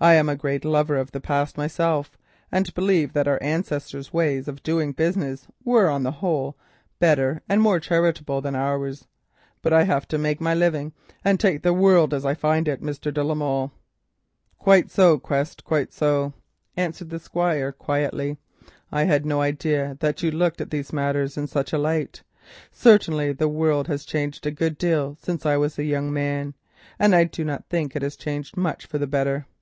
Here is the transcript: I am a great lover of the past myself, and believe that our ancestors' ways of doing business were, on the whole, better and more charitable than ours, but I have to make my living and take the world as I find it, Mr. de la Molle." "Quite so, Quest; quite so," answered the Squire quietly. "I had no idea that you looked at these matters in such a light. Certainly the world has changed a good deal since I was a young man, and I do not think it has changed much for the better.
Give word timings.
I 0.00 0.14
am 0.14 0.28
a 0.28 0.34
great 0.34 0.64
lover 0.64 0.96
of 0.96 1.12
the 1.12 1.20
past 1.20 1.56
myself, 1.56 2.18
and 2.50 2.74
believe 2.74 3.12
that 3.12 3.28
our 3.28 3.40
ancestors' 3.40 4.12
ways 4.12 4.48
of 4.48 4.60
doing 4.64 4.90
business 4.90 5.46
were, 5.64 5.88
on 5.88 6.02
the 6.02 6.10
whole, 6.18 6.56
better 6.98 7.40
and 7.48 7.62
more 7.62 7.78
charitable 7.78 8.40
than 8.40 8.56
ours, 8.56 9.06
but 9.62 9.72
I 9.72 9.84
have 9.84 10.08
to 10.08 10.18
make 10.18 10.40
my 10.40 10.54
living 10.54 10.92
and 11.24 11.38
take 11.38 11.62
the 11.62 11.72
world 11.72 12.12
as 12.12 12.26
I 12.26 12.34
find 12.34 12.66
it, 12.66 12.82
Mr. 12.82 13.14
de 13.14 13.22
la 13.22 13.36
Molle." 13.36 13.70
"Quite 14.58 14.90
so, 14.90 15.20
Quest; 15.20 15.62
quite 15.62 15.92
so," 15.92 16.32
answered 16.76 17.10
the 17.10 17.20
Squire 17.20 17.70
quietly. 17.70 18.38
"I 18.90 19.04
had 19.04 19.24
no 19.24 19.40
idea 19.40 19.98
that 20.00 20.20
you 20.20 20.32
looked 20.32 20.60
at 20.60 20.70
these 20.70 20.92
matters 20.92 21.36
in 21.36 21.46
such 21.46 21.72
a 21.72 21.78
light. 21.78 22.24
Certainly 22.72 23.34
the 23.34 23.48
world 23.48 23.86
has 23.86 24.04
changed 24.04 24.48
a 24.48 24.50
good 24.50 24.78
deal 24.78 25.16
since 25.22 25.46
I 25.46 25.56
was 25.58 25.78
a 25.78 25.84
young 25.84 26.12
man, 26.12 26.54
and 26.98 27.14
I 27.14 27.22
do 27.22 27.44
not 27.44 27.68
think 27.68 27.94
it 27.94 28.02
has 28.02 28.16
changed 28.16 28.56
much 28.56 28.86
for 28.86 28.98
the 28.98 29.06
better. 29.06 29.46